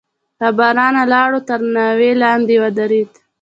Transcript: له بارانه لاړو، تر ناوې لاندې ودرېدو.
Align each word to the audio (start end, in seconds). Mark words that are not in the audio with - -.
له 0.39 0.49
بارانه 0.57 1.03
لاړو، 1.13 1.39
تر 1.47 1.59
ناوې 1.75 2.11
لاندې 2.23 2.55
ودرېدو. 2.63 3.17